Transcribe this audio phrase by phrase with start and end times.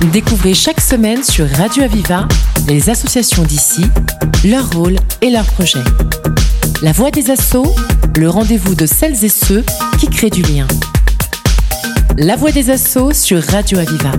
[0.00, 2.28] Découvrez chaque semaine sur Radio Aviva
[2.68, 3.82] les associations d'ici,
[4.44, 5.84] leur rôle et leurs projets.
[6.82, 7.74] La voix des assauts,
[8.16, 9.64] le rendez-vous de celles et ceux
[9.98, 10.66] qui créent du lien.
[12.18, 14.12] La voix des assauts sur Radio Aviva.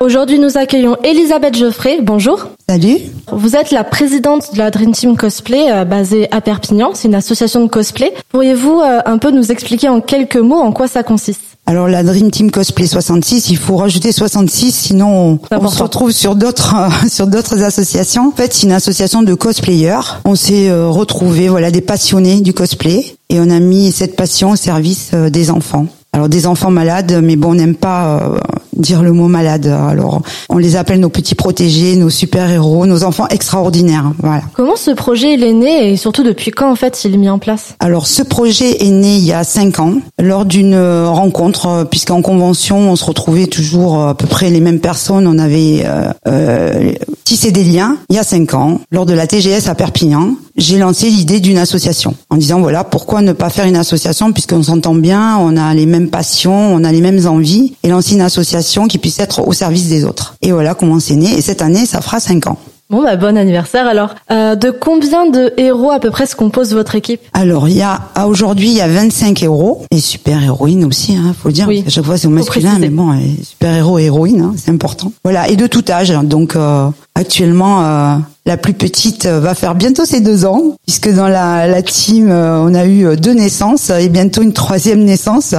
[0.00, 1.98] Aujourd'hui, nous accueillons Elisabeth Geoffrey.
[2.02, 2.48] Bonjour.
[2.68, 2.98] Salut.
[3.32, 6.90] Vous êtes la présidente de la Dream Team Cosplay euh, basée à Perpignan.
[6.92, 8.12] C'est une association de cosplay.
[8.28, 11.53] Pourriez-vous euh, un peu nous expliquer en quelques mots en quoi ça consiste?
[11.66, 16.10] Alors la Dream Team Cosplay 66, il faut rajouter 66, sinon on, on se retrouve
[16.10, 16.74] sur d'autres
[17.08, 18.28] sur d'autres associations.
[18.28, 20.20] En fait, c'est une association de cosplayers.
[20.26, 24.50] On s'est euh, retrouvés, voilà, des passionnés du cosplay, et on a mis cette passion
[24.50, 25.86] au service euh, des enfants.
[26.12, 28.38] Alors des enfants malades, mais bon, on n'aime pas euh,
[28.76, 29.66] dire le mot malade.
[29.66, 34.12] Alors on les appelle nos petits protégés, nos super-héros, nos enfants extraordinaires.
[34.18, 34.42] Voilà.
[34.54, 37.28] Comment ce projet il est né et surtout depuis quand en fait il est mis
[37.28, 37.74] en place?
[37.80, 41.84] Alors ce projet est né il y a cinq ans lors d'une euh, rencontre, euh,
[41.84, 45.26] puisqu'en convention on se retrouvait toujours euh, à peu près les mêmes personnes.
[45.26, 46.92] On avait euh, euh,
[47.24, 50.34] tissé des liens il y a cinq ans lors de la TGS à Perpignan.
[50.56, 54.62] J'ai lancé l'idée d'une association en disant voilà pourquoi ne pas faire une association puisqu'on
[54.62, 58.20] s'entend bien, on a les mêmes passions, on a les mêmes envies et lancer une
[58.20, 60.36] association qui puisse être au service des autres.
[60.42, 61.36] Et voilà comment c'est né.
[61.36, 62.58] Et cette année ça fera cinq ans.
[62.90, 64.14] Bon bah bon anniversaire alors.
[64.30, 67.20] Euh, de combien de héros à peu près se compose votre équipe?
[67.32, 71.34] Alors, il y a, à aujourd'hui, il y a 25 héros et super-héroïnes aussi, hein,
[71.36, 71.66] faut le dire.
[71.66, 71.82] Oui.
[71.82, 75.12] qu'à chaque fois, c'est au masculin, mais bon, super-héros et héroïnes, hein, c'est important.
[75.24, 76.10] Voilà, et de tout âge.
[76.24, 78.16] Donc, euh, actuellement, euh,
[78.46, 82.28] la plus petite euh, va faire bientôt ses deux ans, puisque dans la, la team,
[82.30, 85.54] euh, on a eu euh, deux naissances et bientôt une troisième naissance.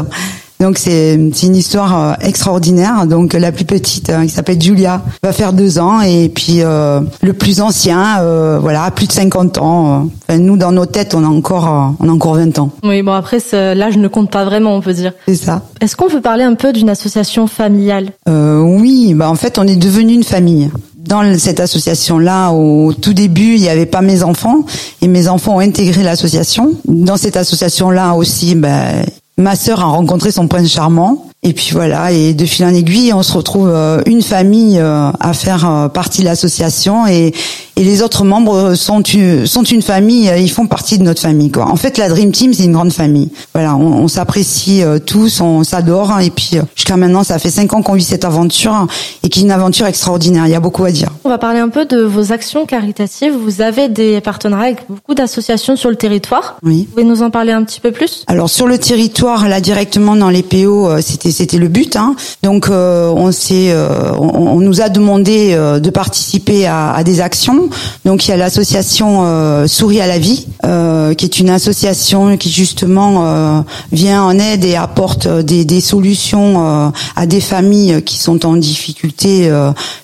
[0.61, 3.05] Donc c'est une histoire extraordinaire.
[3.07, 7.33] Donc la plus petite, qui s'appelle Julia, va faire deux ans et puis euh, le
[7.33, 10.07] plus ancien, euh, voilà, a plus de 50 ans.
[10.27, 12.69] Enfin, nous dans nos têtes, on a encore on a encore 20 ans.
[12.83, 15.11] Oui bon après l'âge ne compte pas vraiment on peut dire.
[15.27, 15.63] C'est ça.
[15.81, 18.11] Est-ce qu'on peut parler un peu d'une association familiale?
[18.29, 20.71] Euh, oui, bah en fait, on est devenu une famille.
[21.07, 24.65] Dans cette association-là, au tout début, il n'y avait pas mes enfants
[25.01, 26.73] et mes enfants ont intégré l'association.
[26.85, 29.05] Dans cette association-là aussi, ben,
[29.37, 31.27] ma sœur a rencontré son prince charmant.
[31.47, 35.11] Et puis voilà, et de fil en aiguille, on se retrouve euh, une famille euh,
[35.19, 37.33] à faire euh, partie de l'association et,
[37.75, 41.51] et les autres membres sont une, sont une famille, ils font partie de notre famille.
[41.51, 41.67] Quoi.
[41.69, 43.29] En fait, la Dream Team, c'est une grande famille.
[43.53, 46.11] Voilà, on, on s'apprécie tous, on s'adore.
[46.13, 48.87] hein, et puis jusqu'à maintenant, ça fait cinq ans qu'on vit cette aventure hein,
[49.21, 50.47] et qui est une aventure extraordinaire.
[50.47, 51.09] Il y a beaucoup à dire.
[51.25, 53.33] On va parler un peu de vos actions caritatives.
[53.35, 56.55] Vous avez des partenariats avec beaucoup d'associations sur le territoire.
[56.63, 56.87] Oui.
[56.87, 58.23] Vous pouvez nous en parler un petit peu plus?
[58.27, 61.95] Alors sur le territoire, là directement dans les PO, c'était c'était le but.
[61.95, 62.15] Hein.
[62.43, 67.69] Donc euh, on s'est, euh, on, nous a demandé euh, de participer à, des actions.
[68.05, 73.63] Donc il y a l'association Souris à la vie, qui est une association qui justement
[73.91, 79.51] vient en aide et apporte des, des solutions à des familles qui sont en difficulté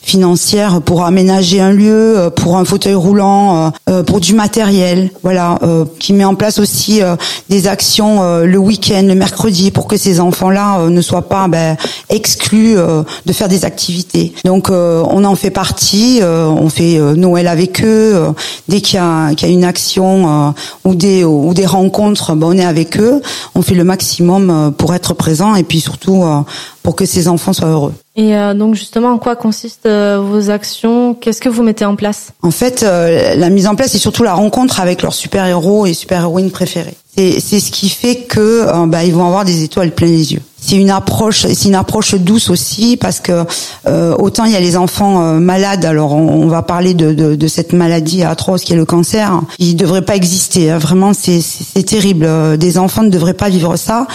[0.01, 3.71] financière pour aménager un lieu, pour un fauteuil roulant,
[4.05, 5.11] pour du matériel.
[5.23, 5.59] Voilà,
[5.99, 7.01] qui met en place aussi
[7.49, 11.77] des actions le week-end, le mercredi, pour que ces enfants-là ne soient pas ben,
[12.09, 14.33] exclus euh, de faire des activités.
[14.45, 18.15] Donc euh, on en fait partie, euh, on fait euh, Noël avec eux.
[18.15, 18.31] euh,
[18.67, 22.33] dès qu'il y, a qu'il y a une action euh, ou des ou des rencontres,
[22.35, 23.21] ben, on est avec eux.
[23.55, 26.41] On fait le maximum euh, pour être présent et puis surtout euh,
[26.83, 27.93] pour que ces enfants soient heureux.
[28.15, 31.13] Et euh, donc justement, en quoi consistent euh, vos actions?
[31.13, 32.31] Qu'est-ce que vous mettez en place?
[32.41, 35.93] En fait, euh, la mise en place, c'est surtout la rencontre avec leurs super-héros et
[35.93, 36.95] super-héroïnes préférés.
[37.15, 40.41] C'est c'est ce qui fait que bah, ils vont avoir des étoiles plein les yeux.
[40.63, 43.45] C'est une approche, c'est une approche douce aussi parce que
[43.87, 45.85] euh, autant il y a les enfants euh, malades.
[45.85, 49.41] Alors on, va parler de, cette maladie atroce qui est le cancer.
[49.57, 50.69] Il devrait pas exister.
[50.69, 50.77] hein.
[50.77, 52.25] Vraiment, c'est terrible.
[52.25, 54.05] Euh, Des enfants ne devraient pas vivre ça.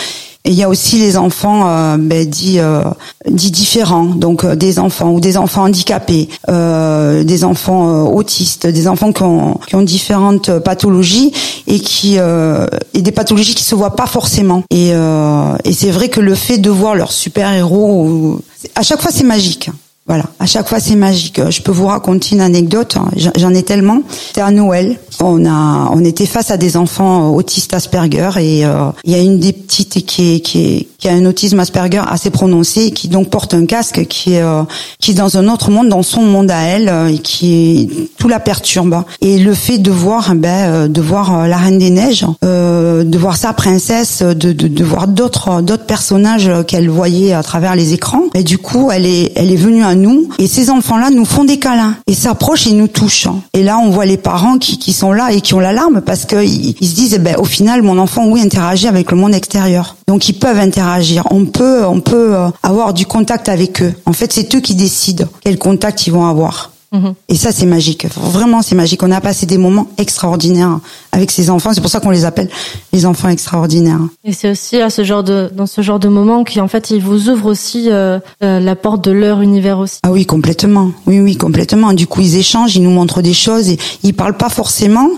[0.46, 2.84] Et il y a aussi les enfants euh, ben, dits, euh,
[3.28, 8.68] dits différents, donc euh, des enfants ou des enfants handicapés, euh, des enfants euh, autistes,
[8.68, 11.32] des enfants qui ont, qui ont différentes pathologies
[11.66, 14.62] et qui euh, et des pathologies qui se voient pas forcément.
[14.70, 18.40] Et, et c'est vrai que le fait de voir leur super héros,
[18.76, 19.70] à chaque fois c'est magique.
[20.08, 21.41] Voilà, à chaque fois c'est magique.
[21.50, 22.97] Je peux vous raconter une anecdote.
[23.17, 24.03] J'en- ai tellement.
[24.29, 24.99] C'était à Noël.
[25.20, 29.19] On a, on était face à des enfants autistes Asperger et euh, il y a
[29.19, 33.08] une des petites qui est, qui est, qui a un autisme Asperger assez prononcé qui
[33.08, 34.62] donc porte un casque qui est, euh,
[35.00, 38.29] qui est dans un autre monde, dans son monde à elle euh, et qui tout
[38.29, 39.02] la perturbe.
[39.23, 43.02] Et le fait de voir, ben, euh, de voir euh, la Reine des Neiges, euh,
[43.02, 47.75] de voir sa princesse, de, de, de voir d'autres, d'autres personnages qu'elle voyait à travers
[47.75, 48.23] les écrans.
[48.35, 51.44] Et du coup, elle est, elle est venue à nous et ces enfants-là nous font
[51.44, 53.28] des câlins et s'approchent et nous touchent.
[53.52, 56.25] Et là, on voit les parents qui, qui sont là et qui ont l'alarme parce
[56.25, 59.34] qu'ils ils se disent, eh ben, au final, mon enfant, oui, interagit avec le monde
[59.34, 59.96] extérieur.
[60.06, 61.25] Donc, ils peuvent interagir.
[61.31, 63.94] On peut, on peut euh, avoir du contact avec eux.
[64.06, 66.70] En fait, c'est eux qui décident quel contact ils vont avoir.
[66.96, 67.14] Mhm.
[67.28, 68.06] Et ça, c'est magique.
[68.16, 69.02] Vraiment, c'est magique.
[69.02, 70.78] On a passé des moments extraordinaires
[71.12, 71.72] avec ces enfants.
[71.75, 72.48] C'est pour ça qu'on les appelle
[72.93, 74.00] les enfants extraordinaires.
[74.25, 76.90] Et c'est aussi à ce genre de, dans ce genre de moments qui, en fait,
[76.90, 79.98] ils vous ouvrent aussi euh, euh, la porte de leur univers aussi.
[80.02, 80.90] Ah oui, complètement.
[81.06, 81.93] Oui, oui, complètement.
[81.93, 85.08] Du coup, ils échangent, ils nous montrent des choses et ils parlent pas forcément.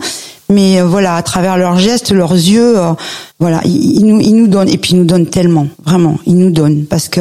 [0.50, 2.76] Mais euh, voilà, à travers leurs gestes, leurs yeux,
[3.38, 6.50] voilà, ils, nous, ils nous donnent et puis ils nous donnent tellement, vraiment, ils nous
[6.50, 7.20] donnent parce que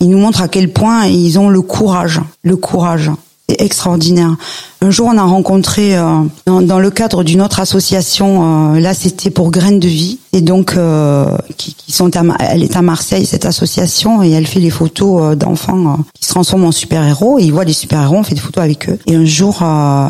[0.00, 3.10] ils nous montrent à quel point ils ont le courage, le courage
[3.58, 4.36] extraordinaire.
[4.82, 8.74] Un jour, on a rencontré euh, dans, le cadre d'une autre association.
[8.74, 11.26] Euh, là, c'était pour Graines de Vie, et donc euh,
[11.58, 15.36] qui, qui, sont à, elle est à Marseille cette association et elle fait les photos
[15.36, 17.38] d'enfants qui se transforment en super héros.
[17.38, 18.98] Et ils voient les super héros, on fait des photos avec eux.
[19.06, 19.62] Et un jour,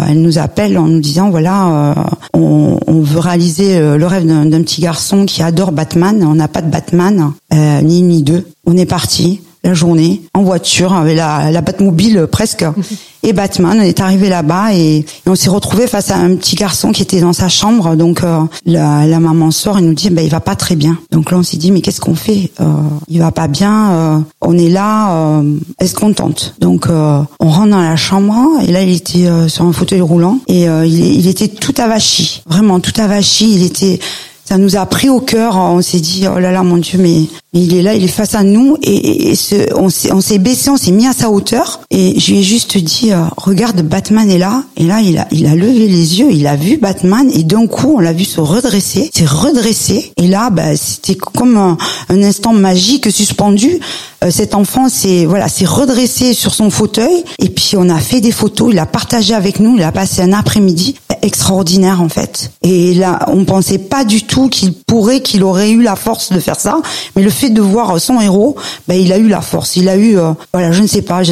[0.08, 1.94] elle nous appelle en nous disant voilà,
[2.32, 6.22] on, on, veut réaliser le rêve d'un petit garçon qui adore Batman.
[6.22, 8.46] On n'a pas de Batman, ni ni deux.
[8.66, 12.64] On est parti la journée en voiture avec la, la Batmobile presque.
[13.22, 16.90] Et Batman on est arrivé là-bas et, on s'est retrouvé face à un petit garçon
[16.90, 17.94] qui était dans sa chambre.
[17.94, 20.98] Donc euh, la, la, maman sort et nous dit ben il va pas très bien.
[21.10, 22.64] Donc là on s'est dit mais qu'est-ce qu'on fait euh,
[23.08, 23.90] Il va pas bien.
[23.90, 25.12] Euh, on est là.
[25.12, 26.54] Euh, est-ce qu'on tente?
[26.60, 28.34] Donc on rentre dans la chambre
[28.66, 32.80] et là il était sur un fauteuil roulant et il, il était tout avachi, vraiment
[32.80, 33.52] tout avachi.
[33.54, 34.00] Il était
[34.50, 35.54] ça nous a pris au cœur.
[35.56, 38.34] On s'est dit, oh là là, mon Dieu, mais, il est là, il est face
[38.34, 38.76] à nous.
[38.82, 41.82] Et, ce, on s'est baissé, on s'est mis à sa hauteur.
[41.92, 44.64] Et je lui ai juste dit, euh, regarde, Batman est là.
[44.76, 47.30] Et là, il a, il a levé les yeux, il a vu Batman.
[47.32, 50.12] Et d'un coup, on l'a vu se redresser, s'est redressé.
[50.16, 53.78] Et là, bah, c'était comme un, un, instant magique suspendu.
[54.24, 57.22] Euh, cet enfant s'est voilà, s'est redressé sur son fauteuil.
[57.38, 58.70] Et puis, on a fait des photos.
[58.72, 59.76] Il a partagé avec nous.
[59.76, 62.50] Il a passé un après-midi extraordinaire en fait.
[62.62, 66.40] Et là, on pensait pas du tout qu'il pourrait, qu'il aurait eu la force de
[66.40, 66.80] faire ça.
[67.16, 68.56] Mais le fait de voir son héros,
[68.88, 69.76] ben, il a eu la force.
[69.76, 71.22] Il a eu, euh, voilà, je ne sais pas.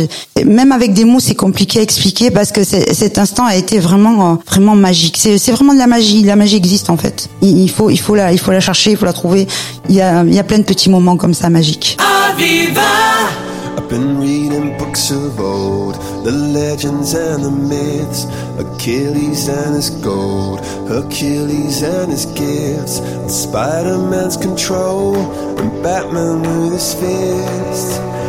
[0.45, 4.33] même avec des mots, c'est compliqué à expliquer parce que cet instant a été vraiment,
[4.33, 5.17] euh, vraiment magique.
[5.19, 6.23] C'est vraiment de la magie.
[6.23, 7.29] La magie existe en fait.
[7.43, 9.47] Il, faut, il faut la, il faut la chercher, il faut la trouver.
[9.89, 11.97] Il y a, il y a plein de petits moments comme ça magiques.
[12.39, 12.73] Been
[14.99, 18.25] of old, the legends and the myths,
[18.59, 20.59] Achilles and his gold,
[20.89, 25.15] Hercules and his gifts, and Spider-Man's control,
[25.59, 28.18] and Batman with his fists.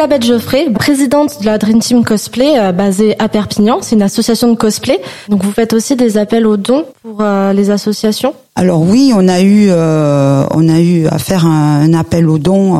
[0.00, 3.80] Elisabeth Geoffrey, présidente de la Dream Team Cosplay euh, basée à Perpignan.
[3.82, 4.98] C'est une association de cosplay.
[5.28, 8.32] Donc vous faites aussi des appels aux dons pour euh, les associations?
[8.56, 12.78] Alors oui, on a eu euh, on a eu à faire un, appel aux dons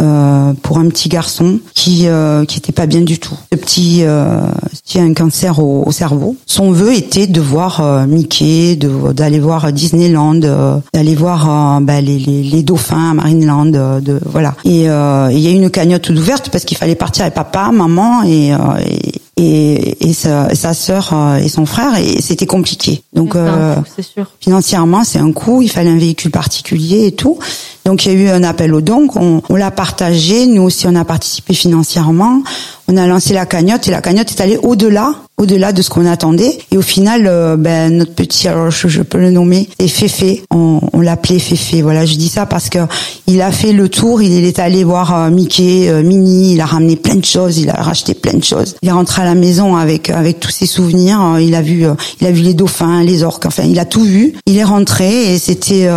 [0.00, 3.36] euh, pour un petit garçon qui euh, qui était pas bien du tout.
[3.52, 4.40] Ce petit euh,
[4.84, 6.36] qui a un cancer au, au cerveau.
[6.46, 12.00] Son vœu était de voir euh, Mickey, d'aller voir Disneyland, euh, d'aller voir euh, bah,
[12.00, 14.54] les, les, les dauphins à Marineland, de voilà.
[14.64, 18.22] Et il y a eu une cagnotte ouverte parce qu'il fallait partir avec papa, maman
[18.24, 18.52] et
[18.86, 23.02] et, et, et sa, sa sœur euh, et son frère et c'était compliqué.
[23.12, 24.30] Donc euh, sûr.
[24.40, 27.38] financièrement c'est un coût, il fallait un véhicule particulier et tout.
[27.84, 30.86] Donc il y a eu un appel aux dons, on, on l'a partagé, nous aussi
[30.86, 32.42] on a participé financièrement,
[32.88, 35.14] on a lancé la cagnotte et la cagnotte est allée au-delà,
[35.44, 36.58] au-delà de ce qu'on attendait.
[36.70, 40.80] Et au final, euh, ben notre petit, alors je, peux le nommer, c'est Féfé, on,
[40.92, 41.82] on l'appelait Féfé.
[41.82, 42.80] Voilà, je dis ça parce que
[43.26, 46.66] il a fait le tour, il est allé voir euh, Mickey, euh, Minnie, il a
[46.66, 48.74] ramené plein de choses, il a racheté plein de choses.
[48.82, 51.86] Il est rentré à la maison avec avec tous ses souvenirs, il a vu,
[52.20, 54.34] il a vu les dauphins, les orques, enfin il a tout vu.
[54.46, 55.88] Il est rentré et c'était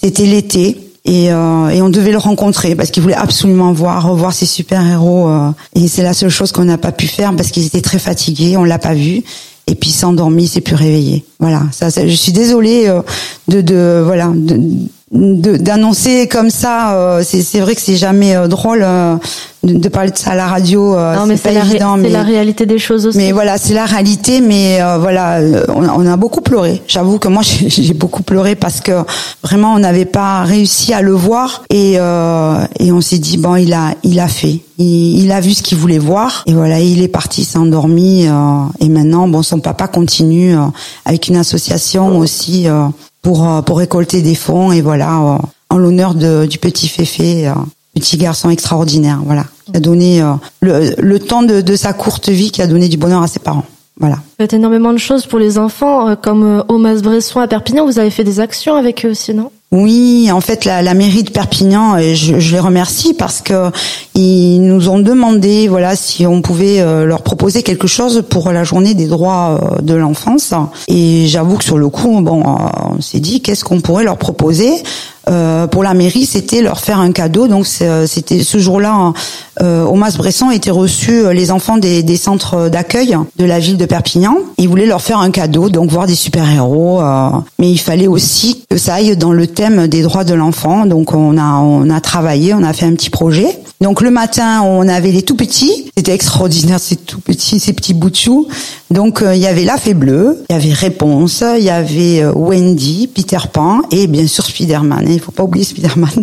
[0.00, 0.85] c'était l'été.
[1.08, 4.84] Et, euh, et on devait le rencontrer parce qu'il voulait absolument voir revoir ses super
[4.84, 5.28] héros
[5.76, 8.56] et c'est la seule chose qu'on n'a pas pu faire parce qu'ils étaient très fatigués
[8.56, 9.22] on l'a pas vu.
[9.68, 9.90] Et puis
[10.44, 11.24] il s'est plus réveillé.
[11.38, 13.02] Voilà ça, ça- je suis désolée euh,
[13.46, 14.60] de de voilà de-
[15.12, 19.14] d'annoncer comme ça euh, c'est c'est vrai que c'est jamais euh, drôle euh,
[19.62, 22.08] de, de parler de ça à la radio euh, non, mais c'est la, évident mais
[22.08, 23.18] la réalité des choses aussi.
[23.18, 24.40] mais voilà, c'est la réalité.
[24.40, 26.82] Mais euh, voilà, on, on a beaucoup pleuré.
[26.86, 28.92] J'avoue que moi, j'ai j'ai beaucoup pleuré parce que
[29.42, 33.56] vraiment, on n'avait pas réussi à le voir et euh, et on s'est dit bon,
[33.56, 34.60] il a il a fait.
[34.78, 38.26] Il, il a vu ce qu'il voulait voir et voilà, il est parti, s'est endormi
[38.28, 38.32] euh,
[38.80, 40.66] et maintenant, bon, son papa continue euh,
[41.06, 42.86] avec une association aussi euh,
[43.26, 47.48] pour euh, pour récolter des fonds et voilà, euh, en l'honneur du petit Féfé.
[47.48, 47.54] euh,
[47.92, 50.22] petit garçon extraordinaire, voilà, qui a donné
[50.60, 53.64] le, temps de, sa courte vie, qui a donné du bonheur à ses parents.
[53.98, 54.16] Voilà.
[54.16, 57.86] Vous faites énormément de choses pour les enfants, comme Omas Bresson à Perpignan.
[57.86, 59.50] Vous avez fait des actions avec eux aussi, non?
[59.76, 63.70] Oui, en fait, la, mairie de Perpignan, je, je les remercie parce que
[64.14, 68.64] ils nous ont demandé, voilà, si on pouvait euh, leur proposer quelque chose pour la
[68.64, 70.54] journée des droits euh, de l'enfance.
[70.88, 74.16] Et j'avoue que sur le coup, bon, euh, on s'est dit, qu'est-ce qu'on pourrait leur
[74.16, 74.70] proposer?
[75.28, 77.48] Euh, pour la mairie, c'était leur faire un cadeau.
[77.48, 79.12] Donc c'est- c'était ce jour-là,
[79.60, 83.58] euh, au Mas Bresson étaient reçus euh, les enfants des, des centres d'accueil de la
[83.58, 84.36] ville de Perpignan.
[84.58, 87.00] Ils voulaient leur faire un cadeau, donc voir des super-héros.
[87.00, 90.86] euh, mais il fallait aussi que ça aille dans le thème des droits de l'enfant.
[90.86, 93.48] Donc on a on a travaillé, on a fait un petit projet.
[93.80, 95.85] Donc le matin, on avait les tout petits.
[96.06, 98.46] C'était extraordinaire, ces tout petits, ces petits bouts de chou.
[98.92, 102.22] Donc euh, il y avait la fée bleue, il y avait Réponse, il y avait
[102.22, 105.04] euh, Wendy, Peter Pan et bien sûr Spider-Man.
[105.08, 106.22] Il faut pas oublier Spider-Man.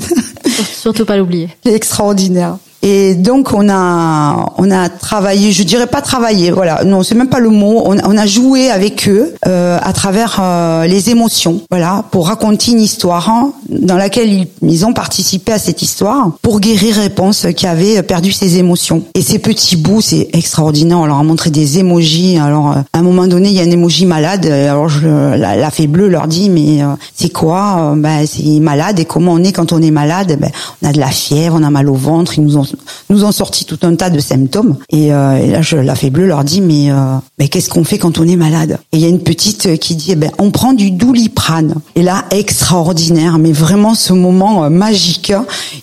[0.74, 1.50] Surtout pas l'oublier.
[1.66, 2.60] Extraordinaire.
[2.86, 7.30] Et donc on a on a travaillé, je dirais pas travaillé, voilà, non c'est même
[7.30, 7.82] pas le mot.
[7.86, 12.72] On, on a joué avec eux euh, à travers euh, les émotions, voilà, pour raconter
[12.72, 17.48] une histoire hein, dans laquelle ils, ils ont participé à cette histoire pour guérir Réponse
[17.56, 19.04] qui avait perdu ses émotions.
[19.16, 21.00] Et ces petits bouts, c'est extraordinaire.
[21.00, 22.38] On leur a montré des émojis.
[22.38, 24.46] Alors euh, à un moment donné, il y a un émoji malade.
[24.46, 28.60] Alors je, la, la fée bleue leur dit mais euh, c'est quoi Euh, Ben c'est
[28.60, 29.00] malade.
[29.00, 30.38] Et comment on est quand on est malade?
[30.40, 32.38] Ben on a de la fièvre, on a mal au ventre.
[32.38, 32.66] Ils nous ont
[33.10, 34.78] nous ont sorti tout un tas de symptômes.
[34.90, 37.84] Et, euh, et là, je, la fée bleue leur dit mais euh, mais qu'est-ce qu'on
[37.84, 38.80] fait quand on est malade?
[38.92, 41.76] Et il y a une petite qui dit eh ben on prend du douliprane.
[41.96, 45.32] Et là extraordinaire, mais vraiment ce moment euh, magique.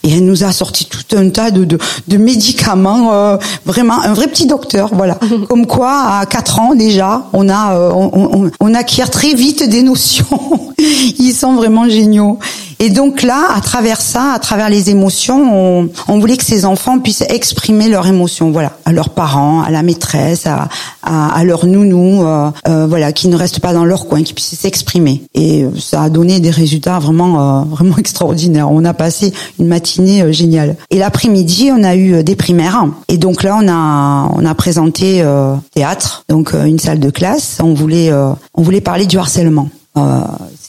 [0.03, 1.79] Et elle nous a sorti tout un tas de de,
[2.09, 5.19] de médicaments, euh, vraiment un vrai petit docteur, voilà.
[5.49, 9.69] Comme quoi à 4 ans déjà, on a euh, on, on, on acquiert très vite
[9.69, 10.27] des notions.
[11.19, 12.39] Ils sont vraiment géniaux.
[12.83, 16.65] Et donc là, à travers ça, à travers les émotions, on, on voulait que ces
[16.65, 20.69] enfants puissent exprimer leurs émotions, voilà, à leurs parents, à la maîtresse, à,
[21.03, 24.33] à, à leur nounou, euh, euh, voilà, qui ne restent pas dans leur coin, qui
[24.33, 25.23] puissent s'exprimer.
[25.35, 28.71] Et ça a donné des résultats vraiment, euh, vraiment extraordinaires.
[28.71, 30.77] On a passé une matinée euh, géniale.
[30.89, 32.87] Et l'après-midi, on a eu euh, des primaires.
[33.09, 37.11] Et donc là, on a, on a présenté euh, théâtre, donc euh, une salle de
[37.11, 37.59] classe.
[37.63, 39.69] On voulait, euh, on voulait parler du harcèlement.
[39.99, 40.21] Euh,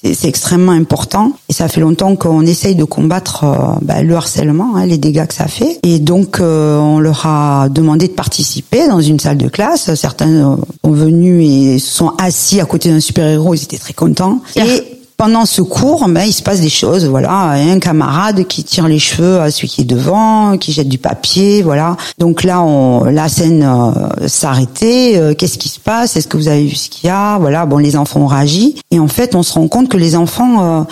[0.03, 4.75] c'est extrêmement important et ça fait longtemps qu'on essaye de combattre euh, bah, le harcèlement,
[4.75, 5.79] hein, les dégâts que ça fait.
[5.83, 9.93] Et donc euh, on leur a demandé de participer dans une salle de classe.
[9.93, 13.93] Certains euh, sont venus et se sont assis à côté d'un super-héros, ils étaient très
[13.93, 14.41] contents.
[14.55, 17.05] Et pendant ce cours, ben, il se passe des choses.
[17.05, 20.97] Voilà, un camarade qui tire les cheveux à celui qui est devant, qui jette du
[20.97, 21.61] papier.
[21.61, 21.95] Voilà.
[22.17, 22.65] Donc là,
[23.05, 25.17] la scène euh, s'arrêtait.
[25.17, 26.15] Euh, Qu'est-ce qui se passe?
[26.15, 27.37] Est-ce que vous avez vu ce qu'il y a?
[27.37, 27.67] Voilà.
[27.67, 28.81] Bon, les enfants ont réagi.
[28.89, 30.83] Et en fait, on se rend compte que les enfants euh,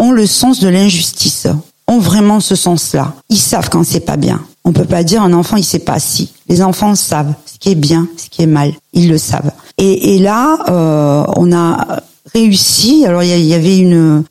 [0.00, 1.46] ont le sens de l'injustice
[1.86, 3.14] ont vraiment ce sens-là.
[3.30, 4.40] Ils savent quand c'est pas bien.
[4.64, 6.32] On peut pas dire un enfant il sait pas si.
[6.48, 8.72] Les enfants savent ce qui est bien, ce qui est mal.
[8.94, 9.52] Ils le savent.
[9.78, 10.56] Et, là,
[11.36, 12.00] on a
[12.36, 13.04] réussi.
[13.06, 14.24] Alors il y, avait une,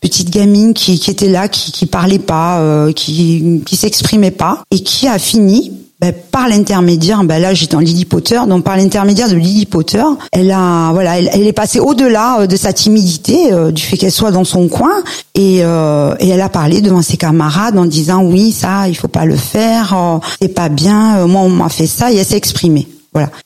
[0.00, 5.18] petite gamine qui, était là, qui, parlait pas, euh, qui, s'exprimait pas, et qui a
[5.18, 9.64] fini ben, par l'intermédiaire, ben là j'étais en Lily Potter, donc par l'intermédiaire de Lily
[9.64, 13.96] Potter, elle a voilà, elle, est passée au-delà euh, de sa timidité, euh, du fait
[13.96, 15.02] qu'elle soit dans son coin,
[15.34, 19.24] et, et elle a parlé devant ses camarades en disant oui ça il faut pas
[19.24, 22.86] le faire, c'est pas bien, moi on m'a fait ça, et elle s'est exprimée.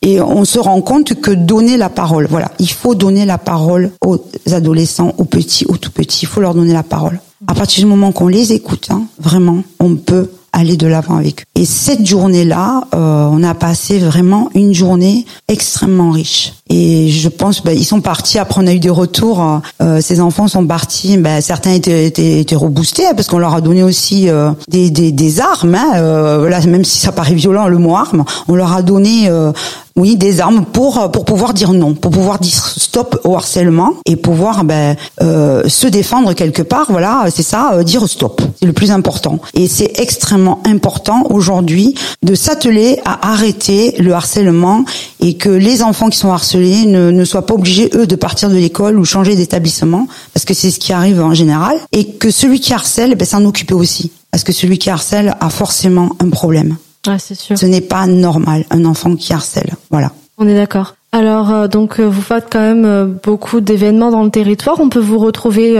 [0.02, 3.90] Et on se rend compte que donner la parole, voilà, il faut donner la parole
[4.04, 4.18] aux
[4.52, 7.20] adolescents, aux petits, aux tout petits, il faut leur donner la parole.
[7.46, 11.40] À partir du moment qu'on les écoute, hein, vraiment, on peut aller de l'avant avec
[11.40, 11.60] eux.
[11.60, 16.54] Et cette journée-là, euh, on a passé vraiment une journée extrêmement riche.
[16.68, 18.38] Et je pense, ben, ils sont partis.
[18.38, 19.60] Après, on a eu des retours.
[19.82, 21.18] Euh, ces enfants sont partis.
[21.18, 24.90] Ben, certains étaient, étaient, étaient reboostés hein, parce qu'on leur a donné aussi euh, des,
[24.90, 25.74] des, des, armes.
[25.74, 29.52] Hein, euh, même si ça paraît violent le mot arme, on leur a donné euh,
[29.96, 34.16] oui, des armes pour pour pouvoir dire non, pour pouvoir dire stop au harcèlement et
[34.16, 36.86] pouvoir ben, euh, se défendre quelque part.
[36.90, 38.42] Voilà, c'est ça, euh, dire stop.
[38.58, 39.38] C'est le plus important.
[39.54, 44.84] Et c'est extrêmement important aujourd'hui de s'atteler à arrêter le harcèlement
[45.20, 48.48] et que les enfants qui sont harcelés ne, ne soient pas obligés eux de partir
[48.48, 52.30] de l'école ou changer d'établissement parce que c'est ce qui arrive en général et que
[52.30, 56.30] celui qui harcèle, ben, s'en occuper aussi parce que celui qui harcèle a forcément un
[56.30, 56.76] problème.
[57.06, 57.58] Ah, c'est sûr.
[57.58, 59.70] Ce n'est pas normal, un enfant qui harcèle.
[59.90, 60.12] Voilà.
[60.38, 60.94] On est d'accord.
[61.12, 64.80] Alors, euh, donc, euh, vous faites quand même euh, beaucoup d'événements dans le territoire.
[64.80, 65.76] On peut vous retrouver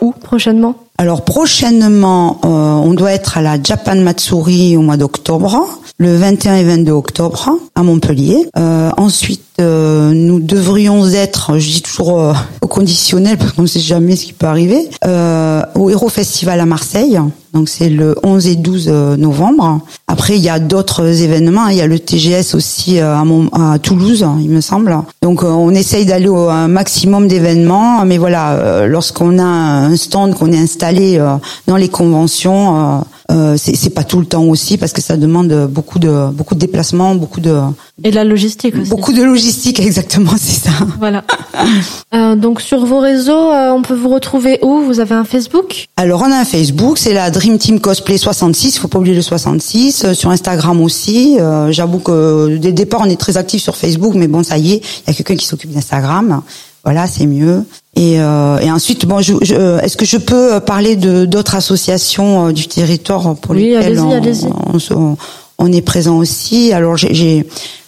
[0.00, 0.76] où prochainement?
[0.98, 5.66] Alors, prochainement, on doit être à la Japan Matsuri au mois d'octobre,
[5.98, 8.48] le 21 et 22 octobre à Montpellier.
[8.96, 14.26] ensuite, nous devrions être, je dis toujours au conditionnel parce qu'on ne sait jamais ce
[14.26, 17.18] qui peut arriver, au Hero Festival à Marseille
[17.52, 19.80] donc c'est le 11 et 12 euh, novembre.
[20.08, 21.68] Après, il y a d'autres événements.
[21.68, 24.96] Il y a le TGS aussi euh, à, Toulouse, il me semble.
[25.20, 28.06] Donc euh, on essaye d'aller au maximum d'événements.
[28.06, 31.22] Mais voilà, lorsqu'on a un stand qu'on est installé
[31.66, 35.98] dans les conventions, euh, c'est pas tout le temps aussi parce que ça demande beaucoup
[35.98, 37.60] de beaucoup de déplacements, beaucoup de
[38.04, 38.90] et de la logistique aussi.
[38.90, 40.72] Beaucoup de logistique, exactement, c'est ça.
[40.98, 41.24] Voilà.
[42.14, 44.80] euh, donc sur vos réseaux, euh, on peut vous retrouver où?
[44.80, 45.86] Vous avez un Facebook?
[45.96, 48.78] Alors on a un Facebook, c'est la Dream Team Cosplay 66.
[48.78, 50.04] Faut pas oublier le 66.
[50.04, 51.38] Euh, sur Instagram aussi.
[51.70, 54.72] J'avoue que dès le départ on est très actif sur Facebook, mais bon ça y
[54.72, 56.42] est, il y a quelqu'un qui s'occupe d'Instagram.
[56.84, 57.64] Voilà, c'est mieux.
[57.94, 62.48] Et, euh, et ensuite, bon, je, je, est-ce que je peux parler de d'autres associations
[62.48, 65.16] euh, du territoire pour oui, lesquelles on, on,
[65.58, 66.72] on, est présent aussi?
[66.72, 67.46] Alors j'ai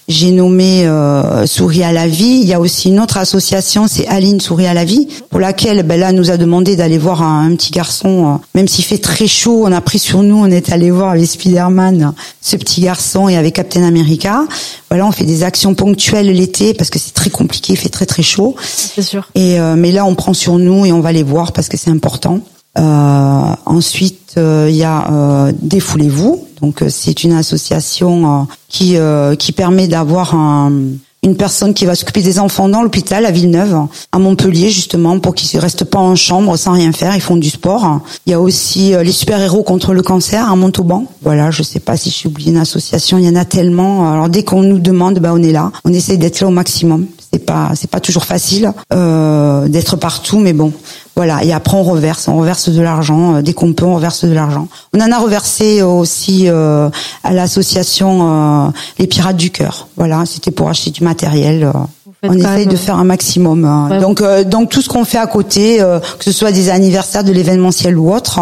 [0.08, 2.40] j'ai nommé euh, Souris à la vie.
[2.42, 5.82] Il y a aussi une autre association, c'est Aline Souris à la vie, pour laquelle
[5.82, 8.34] ben là nous a demandé d'aller voir un, un petit garçon.
[8.34, 11.10] Euh, même s'il fait très chaud, on a pris sur nous, on est allé voir
[11.10, 14.44] avec Spider-Man ce petit garçon et avec Captain America.
[14.90, 18.06] Voilà, on fait des actions ponctuelles l'été parce que c'est très compliqué, il fait très
[18.06, 18.54] très chaud.
[18.62, 19.30] C'est sûr.
[19.34, 21.76] Et euh, mais là on prend sur nous et on va les voir parce que
[21.76, 22.40] c'est important.
[22.78, 26.46] Euh, ensuite, euh, il y a euh, Défoulez-vous.
[26.60, 28.96] Donc, c'est une association qui
[29.38, 30.72] qui permet d'avoir un,
[31.22, 35.34] une personne qui va s'occuper des enfants dans l'hôpital à Villeneuve, à Montpellier justement, pour
[35.34, 38.00] qu'ils ne restent pas en chambre sans rien faire, ils font du sport.
[38.24, 41.04] Il y a aussi les super-héros contre le cancer à Montauban.
[41.22, 44.10] Voilà, je sais pas si j'ai oublié une association, il y en a tellement.
[44.10, 47.06] Alors dès qu'on nous demande, bah on est là, on essaie d'être là au maximum.
[47.34, 50.72] C'est pas c'est pas toujours facile euh, d'être partout, mais bon,
[51.16, 53.34] voilà, et après on reverse, on reverse de l'argent.
[53.34, 54.68] Euh, dès qu'on peut, on reverse de l'argent.
[54.92, 56.88] On en a reversé aussi euh,
[57.24, 58.70] à l'association euh,
[59.00, 59.88] Les Pirates du Cœur.
[59.96, 61.72] Voilà, c'était pour acheter du matériel.
[62.28, 63.64] On essaye de faire un maximum.
[63.64, 64.00] Hein.
[64.00, 67.98] Donc, donc tout ce qu'on fait à côté, que ce soit des anniversaires de l'événementiel
[67.98, 68.40] ou autre,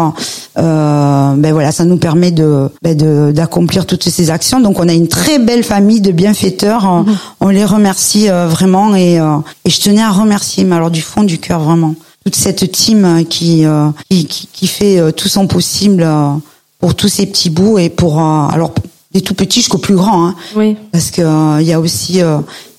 [0.55, 4.59] ben voilà, ça nous permet de ben d'accomplir toutes ces actions.
[4.59, 6.85] Donc, on a une très belle famille de bienfaiteurs.
[6.85, 7.15] Mm-hmm.
[7.41, 11.37] On les remercie vraiment et, et je tenais à remercier, mais alors du fond du
[11.39, 16.31] cœur vraiment toute cette team qui, euh, qui, qui, fait euh, tout son possible euh,
[16.79, 18.73] pour tous ces petits bouts et pour alors
[19.13, 20.27] des tout petits jusqu'aux plus grands.
[20.27, 20.75] Hein, oui.
[20.91, 22.21] Parce que il y a aussi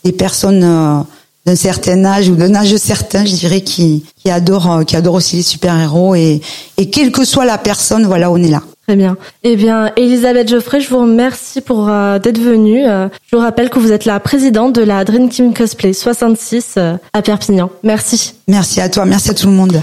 [0.04, 1.04] des personnes
[1.46, 5.36] d'un certain âge ou d'un âge certain, je dirais, qui, qui adorent qui adorent aussi
[5.36, 6.40] les super héros et
[6.76, 8.62] et quelle que soit la personne, voilà, on est là.
[8.86, 9.16] Très bien.
[9.42, 12.86] Eh bien, Elisabeth Geoffrey, je vous remercie pour euh, d'être venue.
[12.86, 16.74] Euh, je vous rappelle que vous êtes la présidente de la Dream Team Cosplay 66
[16.76, 17.70] euh, à Perpignan.
[17.82, 18.34] Merci.
[18.46, 19.82] Merci à toi, merci à tout le monde.